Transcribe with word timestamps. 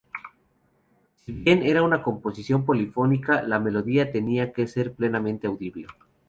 Si 1.13 1.31
bien 1.31 1.61
era 1.61 1.83
una 1.83 2.01
composición 2.01 2.65
polifónica, 2.65 3.43
la 3.43 3.59
melodía 3.59 4.11
tenía 4.11 4.51
que 4.51 4.65
ser 4.65 4.95
plenamente 4.95 5.45
audible. 5.45 5.85